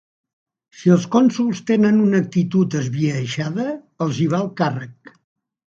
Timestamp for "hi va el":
4.25-4.53